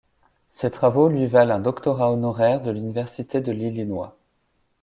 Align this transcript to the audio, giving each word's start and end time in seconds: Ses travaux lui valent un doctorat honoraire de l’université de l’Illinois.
Ses 0.49 0.71
travaux 0.71 1.09
lui 1.09 1.27
valent 1.27 1.53
un 1.53 1.59
doctorat 1.59 2.11
honoraire 2.11 2.61
de 2.63 2.71
l’université 2.71 3.39
de 3.39 3.51
l’Illinois. 3.51 4.17